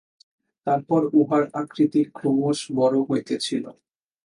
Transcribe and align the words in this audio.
তারপর 0.67 1.01
উহার 1.13 1.43
আকৃতি 1.53 2.01
ক্রমশ 2.15 2.59
বড় 2.77 2.97
হইতেছিল। 3.09 3.65